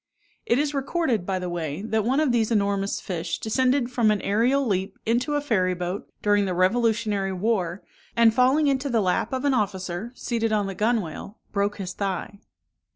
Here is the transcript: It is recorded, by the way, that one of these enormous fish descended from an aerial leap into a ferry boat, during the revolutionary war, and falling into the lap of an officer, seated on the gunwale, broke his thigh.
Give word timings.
It 0.47 0.57
is 0.57 0.73
recorded, 0.73 1.27
by 1.27 1.37
the 1.37 1.47
way, 1.47 1.83
that 1.83 2.03
one 2.03 2.19
of 2.19 2.31
these 2.31 2.49
enormous 2.49 2.99
fish 2.99 3.37
descended 3.37 3.91
from 3.91 4.09
an 4.09 4.19
aerial 4.23 4.65
leap 4.65 4.97
into 5.05 5.35
a 5.35 5.41
ferry 5.41 5.75
boat, 5.75 6.09
during 6.23 6.45
the 6.45 6.55
revolutionary 6.55 7.33
war, 7.33 7.83
and 8.15 8.33
falling 8.33 8.65
into 8.65 8.89
the 8.89 8.99
lap 8.99 9.31
of 9.31 9.45
an 9.45 9.53
officer, 9.53 10.11
seated 10.15 10.51
on 10.51 10.65
the 10.65 10.73
gunwale, 10.73 11.37
broke 11.51 11.77
his 11.77 11.93
thigh. 11.93 12.39